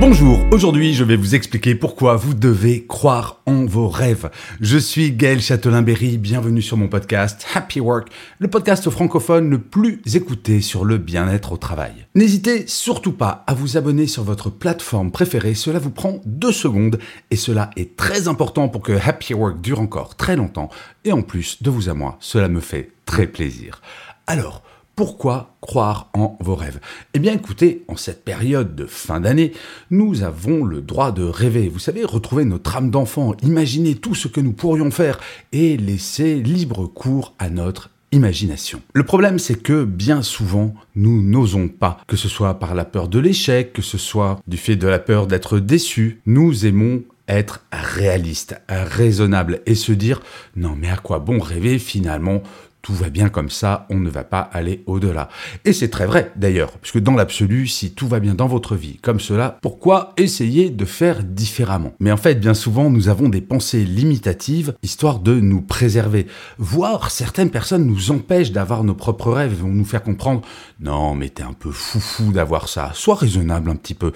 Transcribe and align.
Bonjour, 0.00 0.38
aujourd'hui 0.52 0.94
je 0.94 1.02
vais 1.02 1.16
vous 1.16 1.34
expliquer 1.34 1.74
pourquoi 1.74 2.14
vous 2.14 2.32
devez 2.32 2.86
croire 2.86 3.40
en 3.46 3.64
vos 3.64 3.88
rêves. 3.88 4.30
Je 4.60 4.78
suis 4.78 5.10
Gaël 5.10 5.40
Châtelain-Berry, 5.40 6.18
bienvenue 6.18 6.62
sur 6.62 6.76
mon 6.76 6.86
podcast 6.86 7.44
Happy 7.52 7.80
Work, 7.80 8.08
le 8.38 8.46
podcast 8.46 8.88
francophone 8.90 9.50
le 9.50 9.58
plus 9.58 10.00
écouté 10.14 10.60
sur 10.60 10.84
le 10.84 10.98
bien-être 10.98 11.50
au 11.50 11.56
travail. 11.56 12.06
N'hésitez 12.14 12.68
surtout 12.68 13.10
pas 13.10 13.42
à 13.48 13.54
vous 13.54 13.76
abonner 13.76 14.06
sur 14.06 14.22
votre 14.22 14.50
plateforme 14.50 15.10
préférée, 15.10 15.54
cela 15.54 15.80
vous 15.80 15.90
prend 15.90 16.20
deux 16.24 16.52
secondes 16.52 17.00
et 17.32 17.36
cela 17.36 17.70
est 17.74 17.96
très 17.96 18.28
important 18.28 18.68
pour 18.68 18.82
que 18.82 18.92
Happy 18.92 19.34
Work 19.34 19.60
dure 19.60 19.80
encore 19.80 20.14
très 20.14 20.36
longtemps 20.36 20.70
et 21.04 21.10
en 21.10 21.22
plus 21.22 21.60
de 21.60 21.70
vous 21.70 21.88
à 21.88 21.94
moi, 21.94 22.18
cela 22.20 22.46
me 22.46 22.60
fait 22.60 22.92
très 23.04 23.26
plaisir. 23.26 23.82
Alors, 24.28 24.62
pourquoi 24.98 25.54
croire 25.60 26.10
en 26.12 26.36
vos 26.40 26.56
rêves? 26.56 26.80
Eh 27.14 27.20
bien 27.20 27.32
écoutez, 27.32 27.84
en 27.86 27.96
cette 27.96 28.24
période 28.24 28.74
de 28.74 28.84
fin 28.84 29.20
d'année, 29.20 29.52
nous 29.92 30.24
avons 30.24 30.64
le 30.64 30.80
droit 30.80 31.12
de 31.12 31.22
rêver. 31.22 31.68
Vous 31.68 31.78
savez, 31.78 32.04
retrouver 32.04 32.44
notre 32.44 32.76
âme 32.76 32.90
d'enfant, 32.90 33.36
imaginer 33.44 33.94
tout 33.94 34.16
ce 34.16 34.26
que 34.26 34.40
nous 34.40 34.50
pourrions 34.50 34.90
faire 34.90 35.20
et 35.52 35.76
laisser 35.76 36.40
libre 36.42 36.88
cours 36.88 37.34
à 37.38 37.48
notre 37.48 37.90
imagination. 38.10 38.82
Le 38.92 39.04
problème, 39.04 39.38
c'est 39.38 39.62
que 39.62 39.84
bien 39.84 40.20
souvent, 40.20 40.74
nous 40.96 41.22
n'osons 41.22 41.68
pas, 41.68 42.00
que 42.08 42.16
ce 42.16 42.26
soit 42.26 42.58
par 42.58 42.74
la 42.74 42.84
peur 42.84 43.06
de 43.06 43.20
l'échec, 43.20 43.72
que 43.72 43.82
ce 43.82 43.98
soit 43.98 44.40
du 44.48 44.56
fait 44.56 44.74
de 44.74 44.88
la 44.88 44.98
peur 44.98 45.28
d'être 45.28 45.60
déçu, 45.60 46.20
nous 46.26 46.66
aimons 46.66 47.04
être 47.28 47.64
réaliste, 47.70 48.60
raisonnable 48.68 49.60
et 49.66 49.74
se 49.74 49.92
dire 49.92 50.22
non 50.56 50.74
mais 50.76 50.88
à 50.88 50.96
quoi 50.96 51.18
bon 51.18 51.38
rêver 51.38 51.78
finalement? 51.78 52.42
Tout 52.82 52.94
va 52.94 53.10
bien 53.10 53.28
comme 53.28 53.50
ça, 53.50 53.86
on 53.90 53.98
ne 53.98 54.10
va 54.10 54.24
pas 54.24 54.40
aller 54.40 54.82
au-delà. 54.86 55.28
Et 55.64 55.72
c'est 55.72 55.88
très 55.88 56.06
vrai 56.06 56.32
d'ailleurs, 56.36 56.72
puisque 56.78 57.00
dans 57.00 57.14
l'absolu, 57.14 57.66
si 57.66 57.92
tout 57.92 58.08
va 58.08 58.20
bien 58.20 58.34
dans 58.34 58.46
votre 58.46 58.76
vie 58.76 58.98
comme 59.02 59.20
cela, 59.20 59.58
pourquoi 59.62 60.12
essayer 60.16 60.70
de 60.70 60.84
faire 60.84 61.22
différemment? 61.22 61.92
Mais 62.00 62.12
en 62.12 62.16
fait, 62.16 62.36
bien 62.36 62.54
souvent, 62.54 62.90
nous 62.90 63.08
avons 63.08 63.28
des 63.28 63.40
pensées 63.40 63.84
limitatives, 63.84 64.74
histoire 64.82 65.18
de 65.18 65.34
nous 65.34 65.60
préserver. 65.60 66.26
Voire 66.58 67.10
certaines 67.10 67.50
personnes 67.50 67.86
nous 67.86 68.10
empêchent 68.10 68.52
d'avoir 68.52 68.84
nos 68.84 68.94
propres 68.94 69.32
rêves, 69.32 69.54
vont 69.60 69.68
nous 69.68 69.84
faire 69.84 70.02
comprendre, 70.02 70.42
non 70.80 71.14
mais 71.14 71.28
t'es 71.28 71.42
un 71.42 71.52
peu 71.52 71.70
foufou 71.70 72.32
d'avoir 72.32 72.68
ça, 72.68 72.92
sois 72.94 73.16
raisonnable 73.16 73.70
un 73.70 73.76
petit 73.76 73.94
peu. 73.94 74.12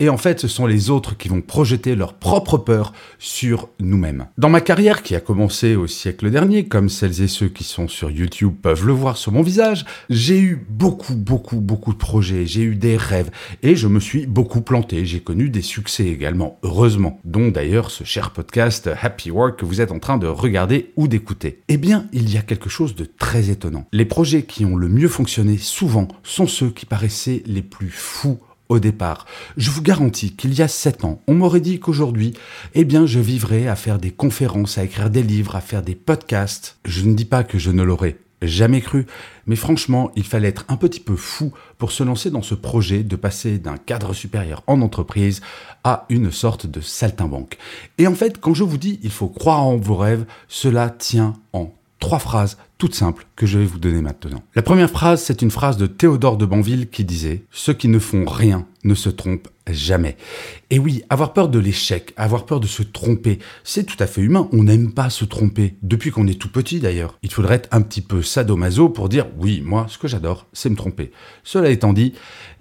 Et 0.00 0.08
en 0.08 0.16
fait, 0.16 0.40
ce 0.40 0.48
sont 0.48 0.66
les 0.66 0.90
autres 0.90 1.16
qui 1.16 1.28
vont 1.28 1.42
projeter 1.42 1.94
leur 1.94 2.14
propre 2.14 2.58
peur 2.58 2.92
sur 3.18 3.68
nous-mêmes. 3.80 4.26
Dans 4.38 4.48
ma 4.48 4.60
carrière 4.60 5.02
qui 5.02 5.14
a 5.14 5.20
commencé 5.20 5.76
au 5.76 5.86
siècle 5.86 6.30
dernier, 6.30 6.66
comme 6.66 6.88
celles 6.88 7.22
et 7.22 7.28
ceux 7.28 7.48
qui 7.48 7.64
sont 7.64 7.88
sur 7.88 8.05
YouTube 8.10 8.54
peuvent 8.60 8.86
le 8.86 8.92
voir 8.92 9.16
sur 9.16 9.32
mon 9.32 9.42
visage, 9.42 9.84
j'ai 10.10 10.40
eu 10.40 10.64
beaucoup, 10.68 11.14
beaucoup, 11.14 11.60
beaucoup 11.60 11.92
de 11.92 11.98
projets, 11.98 12.46
j'ai 12.46 12.62
eu 12.62 12.74
des 12.74 12.96
rêves, 12.96 13.30
et 13.62 13.76
je 13.76 13.88
me 13.88 14.00
suis 14.00 14.26
beaucoup 14.26 14.60
planté, 14.60 15.04
j'ai 15.04 15.20
connu 15.20 15.50
des 15.50 15.62
succès 15.62 16.06
également, 16.06 16.58
heureusement, 16.62 17.20
dont 17.24 17.48
d'ailleurs 17.48 17.90
ce 17.90 18.04
cher 18.04 18.30
podcast 18.30 18.90
Happy 19.00 19.30
Work 19.30 19.60
que 19.60 19.64
vous 19.64 19.80
êtes 19.80 19.92
en 19.92 19.98
train 19.98 20.18
de 20.18 20.26
regarder 20.26 20.92
ou 20.96 21.08
d'écouter. 21.08 21.62
Eh 21.68 21.76
bien, 21.76 22.06
il 22.12 22.32
y 22.32 22.36
a 22.36 22.42
quelque 22.42 22.68
chose 22.68 22.94
de 22.94 23.04
très 23.04 23.50
étonnant. 23.50 23.86
Les 23.92 24.04
projets 24.04 24.42
qui 24.42 24.64
ont 24.64 24.76
le 24.76 24.88
mieux 24.88 25.08
fonctionné 25.08 25.58
souvent 25.58 26.08
sont 26.22 26.46
ceux 26.46 26.70
qui 26.70 26.86
paraissaient 26.86 27.42
les 27.46 27.62
plus 27.62 27.90
fous 27.90 28.38
au 28.68 28.78
départ. 28.78 29.26
Je 29.56 29.70
vous 29.70 29.82
garantis 29.82 30.34
qu'il 30.34 30.54
y 30.54 30.62
a 30.62 30.68
sept 30.68 31.04
ans, 31.04 31.20
on 31.26 31.34
m'aurait 31.34 31.60
dit 31.60 31.78
qu'aujourd'hui, 31.78 32.34
eh 32.74 32.84
bien, 32.84 33.06
je 33.06 33.20
vivrais 33.20 33.66
à 33.68 33.76
faire 33.76 33.98
des 33.98 34.10
conférences, 34.10 34.78
à 34.78 34.84
écrire 34.84 35.10
des 35.10 35.22
livres, 35.22 35.56
à 35.56 35.60
faire 35.60 35.82
des 35.82 35.94
podcasts. 35.94 36.78
Je 36.84 37.04
ne 37.04 37.14
dis 37.14 37.24
pas 37.24 37.44
que 37.44 37.58
je 37.58 37.70
ne 37.70 37.82
l'aurais 37.82 38.16
jamais 38.42 38.80
cru, 38.80 39.06
mais 39.46 39.56
franchement, 39.56 40.10
il 40.16 40.24
fallait 40.24 40.48
être 40.48 40.66
un 40.68 40.76
petit 40.76 41.00
peu 41.00 41.16
fou 41.16 41.52
pour 41.78 41.92
se 41.92 42.02
lancer 42.02 42.30
dans 42.30 42.42
ce 42.42 42.54
projet 42.54 43.02
de 43.02 43.16
passer 43.16 43.58
d'un 43.58 43.78
cadre 43.78 44.12
supérieur 44.12 44.62
en 44.66 44.82
entreprise 44.82 45.40
à 45.84 46.04
une 46.10 46.30
sorte 46.30 46.66
de 46.66 46.80
saltimbanque. 46.80 47.56
Et 47.98 48.06
en 48.06 48.14
fait, 48.14 48.38
quand 48.38 48.54
je 48.54 48.64
vous 48.64 48.78
dis 48.78 49.00
il 49.02 49.10
faut 49.10 49.28
croire 49.28 49.62
en 49.62 49.76
vos 49.76 49.96
rêves, 49.96 50.26
cela 50.48 50.90
tient 50.90 51.34
en 51.52 51.72
trois 51.98 52.18
phrases 52.18 52.58
toutes 52.78 52.94
simples 52.94 53.26
que 53.36 53.46
je 53.46 53.58
vais 53.58 53.64
vous 53.64 53.78
donner 53.78 54.02
maintenant. 54.02 54.42
La 54.54 54.62
première 54.62 54.90
phrase, 54.90 55.22
c'est 55.22 55.42
une 55.42 55.50
phrase 55.50 55.76
de 55.76 55.86
Théodore 55.86 56.36
de 56.36 56.46
Banville 56.46 56.88
qui 56.90 57.04
disait⁇ 57.04 57.34
Ceux 57.50 57.72
qui 57.72 57.88
ne 57.88 57.98
font 57.98 58.24
rien 58.26 58.66
ne 58.84 58.94
se 58.94 59.08
trompent 59.08 59.48
jamais. 59.70 60.16
Et 60.70 60.78
oui, 60.78 61.02
avoir 61.10 61.32
peur 61.32 61.48
de 61.48 61.58
l'échec, 61.58 62.12
avoir 62.16 62.44
peur 62.44 62.60
de 62.60 62.66
se 62.66 62.82
tromper, 62.82 63.38
c'est 63.62 63.84
tout 63.84 63.96
à 64.00 64.06
fait 64.06 64.20
humain. 64.20 64.48
On 64.52 64.64
n'aime 64.64 64.92
pas 64.92 65.10
se 65.10 65.24
tromper, 65.24 65.74
depuis 65.82 66.10
qu'on 66.10 66.26
est 66.26 66.40
tout 66.40 66.50
petit 66.50 66.80
d'ailleurs. 66.80 67.18
Il 67.22 67.32
faudrait 67.32 67.56
être 67.56 67.68
un 67.72 67.82
petit 67.82 68.00
peu 68.00 68.22
sadomaso 68.22 68.88
pour 68.88 69.08
dire 69.08 69.26
oui, 69.38 69.62
moi, 69.64 69.86
ce 69.88 69.98
que 69.98 70.08
j'adore, 70.08 70.46
c'est 70.52 70.70
me 70.70 70.76
tromper. 70.76 71.12
Cela 71.44 71.70
étant 71.70 71.92
dit, 71.92 72.14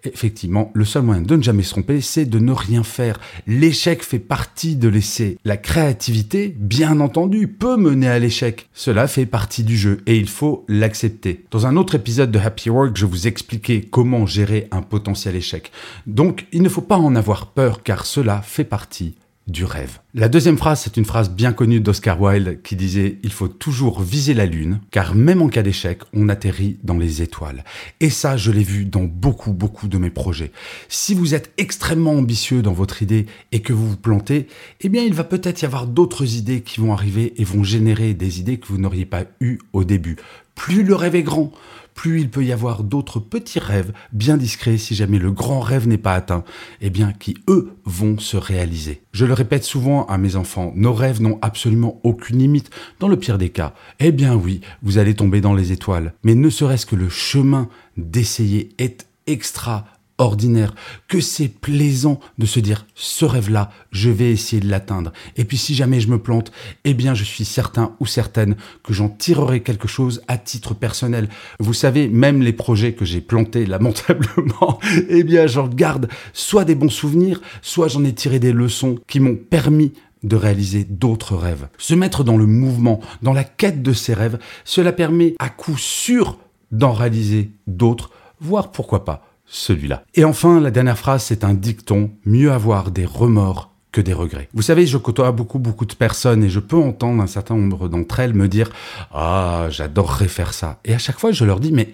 effectivement, 0.03 0.71
le 0.73 0.85
seul 0.85 1.03
moyen 1.03 1.21
de 1.21 1.35
ne 1.35 1.41
jamais 1.41 1.63
se 1.63 1.71
tromper, 1.71 2.01
c'est 2.01 2.25
de 2.25 2.39
ne 2.39 2.51
rien 2.51 2.83
faire. 2.83 3.19
L'échec 3.47 4.03
fait 4.03 4.19
partie 4.19 4.75
de 4.75 4.87
l'essai. 4.87 5.37
La 5.45 5.57
créativité, 5.57 6.55
bien 6.57 6.99
entendu, 6.99 7.47
peut 7.47 7.77
mener 7.77 8.07
à 8.07 8.19
l'échec. 8.19 8.69
Cela 8.73 9.07
fait 9.07 9.25
partie 9.25 9.63
du 9.63 9.77
jeu 9.77 10.01
et 10.05 10.15
il 10.17 10.27
faut 10.27 10.65
l'accepter. 10.67 11.45
Dans 11.51 11.65
un 11.65 11.75
autre 11.75 11.95
épisode 11.95 12.31
de 12.31 12.39
Happy 12.39 12.69
Work, 12.69 12.97
je 12.97 13.05
vous 13.05 13.27
expliquais 13.27 13.81
comment 13.81 14.25
gérer 14.25 14.67
un 14.71 14.81
potentiel 14.81 15.35
échec. 15.35 15.71
Donc, 16.05 16.45
il 16.51 16.61
ne 16.61 16.69
faut 16.69 16.81
pas 16.81 16.94
en 17.03 17.15
avoir 17.15 17.47
peur 17.47 17.83
car 17.83 18.05
cela 18.05 18.41
fait 18.41 18.63
partie 18.63 19.15
du 19.47 19.63
rêve. 19.63 19.99
La 20.15 20.27
deuxième 20.27 20.57
phrase, 20.57 20.81
c'est 20.81 20.97
une 20.97 21.05
phrase 21.05 21.29
bien 21.29 21.53
connue 21.53 21.79
d'Oscar 21.79 22.19
Wilde 22.19 22.61
qui 22.63 22.75
disait 22.75 23.19
Il 23.21 23.31
faut 23.31 23.47
toujours 23.47 24.01
viser 24.01 24.33
la 24.33 24.47
lune, 24.47 24.79
car 24.89 25.13
même 25.13 25.41
en 25.41 25.49
cas 25.49 25.61
d'échec, 25.61 25.99
on 26.13 26.29
atterrit 26.29 26.79
dans 26.83 26.97
les 26.97 27.21
étoiles. 27.21 27.63
Et 27.99 28.09
ça, 28.09 28.37
je 28.37 28.51
l'ai 28.51 28.63
vu 28.63 28.85
dans 28.85 29.03
beaucoup, 29.03 29.53
beaucoup 29.53 29.87
de 29.87 29.97
mes 29.97 30.09
projets. 30.09 30.51
Si 30.89 31.13
vous 31.13 31.35
êtes 31.35 31.51
extrêmement 31.57 32.13
ambitieux 32.13 32.63
dans 32.63 32.73
votre 32.73 33.03
idée 33.03 33.27
et 33.51 33.61
que 33.61 33.73
vous 33.73 33.89
vous 33.89 33.97
plantez, 33.97 34.47
eh 34.81 34.89
bien, 34.89 35.03
il 35.03 35.13
va 35.13 35.23
peut-être 35.23 35.61
y 35.61 35.65
avoir 35.65 35.85
d'autres 35.85 36.35
idées 36.37 36.61
qui 36.61 36.79
vont 36.79 36.93
arriver 36.93 37.39
et 37.39 37.43
vont 37.43 37.63
générer 37.63 38.15
des 38.15 38.39
idées 38.39 38.57
que 38.57 38.67
vous 38.67 38.79
n'auriez 38.79 39.05
pas 39.05 39.25
eues 39.41 39.59
au 39.73 39.83
début. 39.83 40.17
Plus 40.55 40.83
le 40.83 40.95
rêve 40.95 41.15
est 41.15 41.23
grand, 41.23 41.51
plus 41.95 42.19
il 42.21 42.29
peut 42.29 42.43
y 42.43 42.51
avoir 42.51 42.83
d'autres 42.83 43.19
petits 43.19 43.59
rêves 43.59 43.93
bien 44.11 44.37
discrets 44.37 44.77
si 44.77 44.95
jamais 44.95 45.17
le 45.17 45.31
grand 45.31 45.61
rêve 45.61 45.87
n'est 45.87 45.97
pas 45.97 46.13
atteint, 46.13 46.43
et 46.81 46.87
eh 46.87 46.89
bien 46.89 47.13
qui 47.13 47.37
eux 47.49 47.73
vont 47.85 48.17
se 48.19 48.37
réaliser. 48.37 49.01
Je 49.11 49.25
le 49.25 49.33
répète 49.33 49.63
souvent 49.63 50.05
à 50.05 50.17
mes 50.17 50.35
enfants, 50.35 50.73
nos 50.75 50.93
rêves 50.93 51.21
n'ont 51.21 51.39
absolument 51.41 51.99
aucune 52.03 52.39
limite. 52.39 52.69
Dans 52.99 53.07
le 53.07 53.17
pire 53.17 53.37
des 53.37 53.49
cas, 53.49 53.73
eh 53.99 54.11
bien 54.11 54.35
oui, 54.35 54.61
vous 54.83 54.97
allez 54.97 55.15
tomber 55.15 55.41
dans 55.41 55.53
les 55.53 55.71
étoiles, 55.71 56.13
mais 56.23 56.35
ne 56.35 56.49
serait-ce 56.49 56.85
que 56.85 56.95
le 56.95 57.09
chemin 57.09 57.69
d'essayer 57.97 58.69
est 58.77 59.07
extra 59.27 59.85
ordinaire, 60.17 60.73
que 61.07 61.19
c'est 61.19 61.47
plaisant 61.47 62.19
de 62.37 62.45
se 62.45 62.59
dire 62.59 62.85
ce 62.95 63.25
rêve-là, 63.25 63.71
je 63.91 64.09
vais 64.09 64.31
essayer 64.31 64.61
de 64.61 64.69
l'atteindre. 64.69 65.11
Et 65.35 65.43
puis 65.43 65.57
si 65.57 65.75
jamais 65.75 65.99
je 65.99 66.07
me 66.07 66.19
plante, 66.19 66.51
eh 66.83 66.93
bien 66.93 67.13
je 67.13 67.23
suis 67.23 67.45
certain 67.45 67.95
ou 67.99 68.05
certaine 68.05 68.55
que 68.83 68.93
j'en 68.93 69.09
tirerai 69.09 69.61
quelque 69.61 69.87
chose 69.87 70.21
à 70.27 70.37
titre 70.37 70.73
personnel. 70.73 71.29
Vous 71.59 71.73
savez, 71.73 72.07
même 72.07 72.41
les 72.41 72.53
projets 72.53 72.93
que 72.93 73.05
j'ai 73.05 73.21
plantés 73.21 73.65
lamentablement, 73.65 74.79
eh 75.09 75.23
bien 75.23 75.47
j'en 75.47 75.67
garde 75.67 76.07
soit 76.33 76.65
des 76.65 76.75
bons 76.75 76.89
souvenirs, 76.89 77.41
soit 77.61 77.87
j'en 77.87 78.03
ai 78.03 78.13
tiré 78.13 78.39
des 78.39 78.53
leçons 78.53 78.97
qui 79.07 79.19
m'ont 79.19 79.35
permis 79.35 79.93
de 80.23 80.35
réaliser 80.35 80.85
d'autres 80.85 81.35
rêves. 81.35 81.67
Se 81.77 81.93
mettre 81.93 82.23
dans 82.23 82.37
le 82.37 82.47
mouvement, 82.47 82.99
dans 83.21 83.33
la 83.33 83.43
quête 83.43 83.83
de 83.83 83.93
ses 83.93 84.13
rêves, 84.13 84.39
cela 84.63 84.91
permet 84.91 85.35
à 85.39 85.49
coup 85.49 85.77
sûr 85.77 86.39
d'en 86.71 86.93
réaliser 86.93 87.51
d'autres, 87.67 88.09
voire 88.39 88.71
pourquoi 88.71 89.05
pas 89.05 89.34
celui-là. 89.45 90.03
Et 90.15 90.25
enfin, 90.25 90.59
la 90.59 90.71
dernière 90.71 90.97
phrase, 90.97 91.23
c'est 91.23 91.43
un 91.43 91.53
dicton, 91.53 92.11
mieux 92.25 92.51
avoir 92.51 92.91
des 92.91 93.05
remords 93.05 93.71
que 93.91 94.01
des 94.01 94.13
regrets. 94.13 94.49
Vous 94.53 94.61
savez, 94.61 94.85
je 94.85 94.97
côtoie 94.97 95.31
beaucoup, 95.31 95.59
beaucoup 95.59 95.85
de 95.85 95.93
personnes 95.93 96.43
et 96.43 96.49
je 96.49 96.59
peux 96.59 96.75
entendre 96.75 97.23
un 97.23 97.27
certain 97.27 97.55
nombre 97.55 97.87
d'entre 97.87 98.19
elles 98.19 98.33
me 98.33 98.47
dire 98.47 98.69
Ah, 99.13 99.67
j'adorerais 99.69 100.27
faire 100.27 100.53
ça. 100.53 100.79
Et 100.83 100.93
à 100.93 100.97
chaque 100.97 101.19
fois, 101.19 101.31
je 101.31 101.45
leur 101.45 101.61
dis 101.61 101.71
Mais 101.71 101.93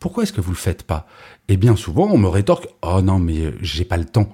pourquoi 0.00 0.24
est-ce 0.24 0.32
que 0.32 0.40
vous 0.40 0.50
le 0.50 0.56
faites 0.56 0.82
pas? 0.82 1.06
Et 1.48 1.56
bien 1.56 1.76
souvent, 1.76 2.08
on 2.10 2.18
me 2.18 2.28
rétorque 2.28 2.66
Oh 2.82 3.00
non, 3.00 3.20
mais 3.20 3.54
j'ai 3.60 3.84
pas 3.84 3.96
le 3.96 4.06
temps. 4.06 4.32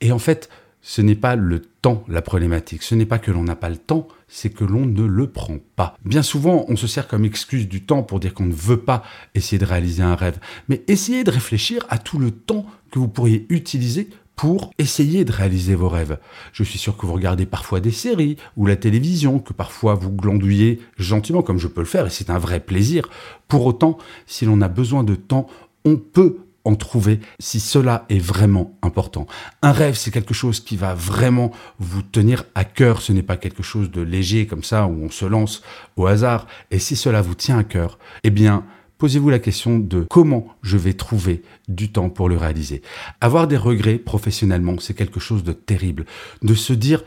Et 0.00 0.10
en 0.10 0.18
fait, 0.18 0.48
ce 0.80 1.02
n'est 1.02 1.14
pas 1.16 1.36
le 1.36 1.62
la 2.08 2.22
problématique. 2.22 2.82
Ce 2.82 2.94
n'est 2.94 3.06
pas 3.06 3.18
que 3.18 3.30
l'on 3.30 3.44
n'a 3.44 3.56
pas 3.56 3.68
le 3.68 3.76
temps, 3.76 4.08
c'est 4.28 4.50
que 4.50 4.64
l'on 4.64 4.86
ne 4.86 5.04
le 5.04 5.28
prend 5.28 5.58
pas. 5.76 5.96
Bien 6.04 6.22
souvent, 6.22 6.64
on 6.68 6.76
se 6.76 6.86
sert 6.86 7.08
comme 7.08 7.24
excuse 7.24 7.68
du 7.68 7.84
temps 7.84 8.02
pour 8.02 8.20
dire 8.20 8.34
qu'on 8.34 8.46
ne 8.46 8.54
veut 8.54 8.80
pas 8.80 9.02
essayer 9.34 9.58
de 9.58 9.64
réaliser 9.64 10.02
un 10.02 10.14
rêve. 10.14 10.38
Mais 10.68 10.82
essayez 10.88 11.24
de 11.24 11.30
réfléchir 11.30 11.84
à 11.88 11.98
tout 11.98 12.18
le 12.18 12.30
temps 12.30 12.66
que 12.90 12.98
vous 12.98 13.08
pourriez 13.08 13.46
utiliser 13.48 14.08
pour 14.36 14.72
essayer 14.78 15.24
de 15.24 15.32
réaliser 15.32 15.74
vos 15.74 15.88
rêves. 15.88 16.18
Je 16.52 16.64
suis 16.64 16.78
sûr 16.78 16.96
que 16.96 17.06
vous 17.06 17.12
regardez 17.12 17.46
parfois 17.46 17.80
des 17.80 17.92
séries 17.92 18.36
ou 18.56 18.66
la 18.66 18.76
télévision, 18.76 19.38
que 19.38 19.52
parfois 19.52 19.94
vous 19.94 20.10
glandouillez 20.10 20.80
gentiment 20.98 21.42
comme 21.42 21.58
je 21.58 21.68
peux 21.68 21.82
le 21.82 21.86
faire 21.86 22.06
et 22.06 22.10
c'est 22.10 22.30
un 22.30 22.38
vrai 22.38 22.60
plaisir. 22.60 23.08
Pour 23.46 23.64
autant, 23.66 23.98
si 24.26 24.44
l'on 24.44 24.60
a 24.60 24.68
besoin 24.68 25.04
de 25.04 25.14
temps, 25.14 25.46
on 25.84 25.96
peut 25.96 26.38
en 26.64 26.74
trouver 26.74 27.20
si 27.38 27.60
cela 27.60 28.04
est 28.08 28.18
vraiment 28.18 28.76
important. 28.82 29.26
Un 29.62 29.72
rêve, 29.72 29.94
c'est 29.94 30.10
quelque 30.10 30.34
chose 30.34 30.60
qui 30.60 30.76
va 30.76 30.94
vraiment 30.94 31.52
vous 31.78 32.02
tenir 32.02 32.44
à 32.54 32.64
cœur. 32.64 33.02
Ce 33.02 33.12
n'est 33.12 33.22
pas 33.22 33.36
quelque 33.36 33.62
chose 33.62 33.90
de 33.90 34.00
léger 34.00 34.46
comme 34.46 34.64
ça 34.64 34.86
où 34.86 35.04
on 35.04 35.10
se 35.10 35.26
lance 35.26 35.62
au 35.96 36.06
hasard. 36.06 36.46
Et 36.70 36.78
si 36.78 36.96
cela 36.96 37.22
vous 37.22 37.34
tient 37.34 37.58
à 37.58 37.64
cœur, 37.64 37.98
eh 38.22 38.30
bien, 38.30 38.64
posez-vous 38.98 39.30
la 39.30 39.38
question 39.38 39.78
de 39.78 40.06
comment 40.08 40.46
je 40.62 40.76
vais 40.76 40.94
trouver 40.94 41.42
du 41.68 41.92
temps 41.92 42.08
pour 42.08 42.28
le 42.28 42.36
réaliser. 42.36 42.82
Avoir 43.20 43.46
des 43.46 43.56
regrets 43.56 43.98
professionnellement, 43.98 44.76
c'est 44.78 44.94
quelque 44.94 45.20
chose 45.20 45.44
de 45.44 45.52
terrible. 45.52 46.06
De 46.42 46.54
se 46.54 46.72
dire, 46.72 47.04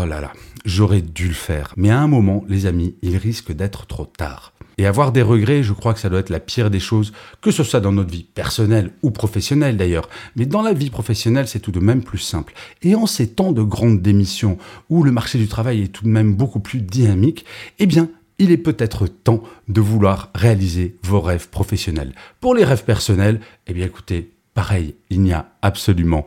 oh 0.00 0.06
là 0.06 0.20
là, 0.20 0.32
j'aurais 0.64 1.02
dû 1.02 1.28
le 1.28 1.34
faire. 1.34 1.72
Mais 1.76 1.90
à 1.90 2.00
un 2.00 2.06
moment, 2.06 2.44
les 2.48 2.66
amis, 2.66 2.94
il 3.02 3.16
risque 3.16 3.52
d'être 3.52 3.86
trop 3.86 4.06
tard. 4.06 4.52
Et 4.78 4.86
avoir 4.86 5.12
des 5.12 5.22
regrets, 5.22 5.62
je 5.62 5.72
crois 5.72 5.92
que 5.92 6.00
ça 6.00 6.08
doit 6.08 6.20
être 6.20 6.30
la 6.30 6.40
pire 6.40 6.70
des 6.70 6.80
choses, 6.80 7.12
que 7.40 7.50
ce 7.50 7.62
soit 7.62 7.80
dans 7.80 7.92
notre 7.92 8.10
vie 8.10 8.24
personnelle 8.24 8.92
ou 9.02 9.10
professionnelle 9.10 9.76
d'ailleurs. 9.76 10.08
Mais 10.34 10.46
dans 10.46 10.62
la 10.62 10.72
vie 10.72 10.90
professionnelle, 10.90 11.46
c'est 11.46 11.60
tout 11.60 11.72
de 11.72 11.80
même 11.80 12.02
plus 12.02 12.18
simple. 12.18 12.54
Et 12.82 12.94
en 12.94 13.06
ces 13.06 13.28
temps 13.28 13.52
de 13.52 13.62
grande 13.62 14.00
démission, 14.00 14.56
où 14.88 15.02
le 15.02 15.12
marché 15.12 15.38
du 15.38 15.46
travail 15.46 15.82
est 15.82 15.88
tout 15.88 16.04
de 16.04 16.08
même 16.08 16.34
beaucoup 16.34 16.60
plus 16.60 16.80
dynamique, 16.80 17.44
eh 17.78 17.86
bien, 17.86 18.08
il 18.38 18.50
est 18.50 18.56
peut-être 18.56 19.06
temps 19.06 19.42
de 19.68 19.80
vouloir 19.80 20.30
réaliser 20.34 20.96
vos 21.02 21.20
rêves 21.20 21.48
professionnels. 21.48 22.14
Pour 22.40 22.54
les 22.54 22.64
rêves 22.64 22.84
personnels, 22.84 23.40
eh 23.66 23.74
bien 23.74 23.86
écoutez, 23.86 24.32
pareil, 24.54 24.94
il 25.10 25.20
n'y 25.20 25.32
a 25.32 25.52
absolument 25.60 26.26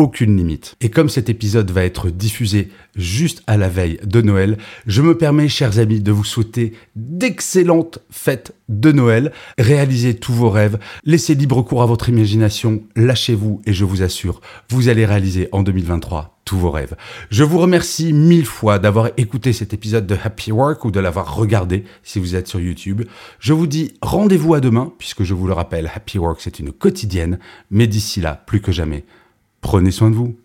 aucune 0.00 0.36
limite. 0.36 0.76
Et 0.80 0.88
comme 0.88 1.08
cet 1.08 1.28
épisode 1.28 1.70
va 1.70 1.84
être 1.84 2.08
diffusé 2.10 2.70
juste 2.96 3.42
à 3.46 3.56
la 3.56 3.68
veille 3.68 4.00
de 4.02 4.22
Noël, 4.22 4.56
je 4.86 5.02
me 5.02 5.16
permets, 5.16 5.48
chers 5.48 5.78
amis, 5.78 6.00
de 6.00 6.10
vous 6.10 6.24
souhaiter 6.24 6.72
d'excellentes 6.96 7.98
fêtes 8.10 8.54
de 8.68 8.92
Noël. 8.92 9.32
Réalisez 9.58 10.14
tous 10.14 10.32
vos 10.32 10.50
rêves, 10.50 10.78
laissez 11.04 11.34
libre 11.34 11.62
cours 11.62 11.82
à 11.82 11.86
votre 11.86 12.08
imagination, 12.08 12.82
lâchez-vous 12.96 13.60
et 13.66 13.72
je 13.72 13.84
vous 13.84 14.02
assure, 14.02 14.40
vous 14.70 14.88
allez 14.88 15.04
réaliser 15.04 15.48
en 15.52 15.62
2023 15.62 16.40
tous 16.46 16.56
vos 16.56 16.70
rêves. 16.70 16.96
Je 17.30 17.44
vous 17.44 17.58
remercie 17.58 18.12
mille 18.12 18.46
fois 18.46 18.78
d'avoir 18.78 19.10
écouté 19.18 19.52
cet 19.52 19.74
épisode 19.74 20.06
de 20.06 20.16
Happy 20.24 20.50
Work 20.50 20.84
ou 20.84 20.90
de 20.90 20.98
l'avoir 20.98 21.36
regardé 21.36 21.84
si 22.02 22.18
vous 22.18 22.34
êtes 22.34 22.48
sur 22.48 22.58
YouTube. 22.58 23.02
Je 23.38 23.52
vous 23.52 23.66
dis 23.66 23.92
rendez-vous 24.00 24.54
à 24.54 24.60
demain, 24.60 24.92
puisque 24.98 25.22
je 25.22 25.34
vous 25.34 25.46
le 25.46 25.52
rappelle, 25.52 25.90
Happy 25.94 26.18
Work 26.18 26.40
c'est 26.40 26.58
une 26.58 26.72
quotidienne, 26.72 27.38
mais 27.70 27.86
d'ici 27.86 28.20
là, 28.20 28.42
plus 28.46 28.60
que 28.62 28.72
jamais, 28.72 29.04
Prenez 29.60 29.90
soin 29.90 30.10
de 30.10 30.16
vous. 30.16 30.36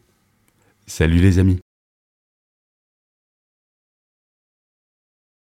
Salut 0.88 1.20
les 1.20 1.40
amis. 1.40 1.60